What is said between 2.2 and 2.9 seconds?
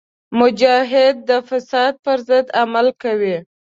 ضد عمل